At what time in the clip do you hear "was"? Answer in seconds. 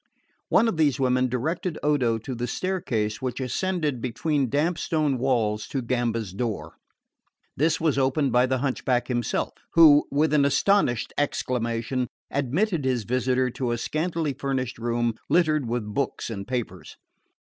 7.79-7.99